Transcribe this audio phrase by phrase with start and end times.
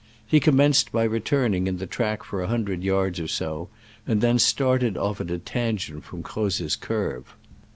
[0.25, 3.69] He com menced by returning in the track for a hundred yards or so,
[4.07, 7.35] and then started off at a tangent from Croz's curve.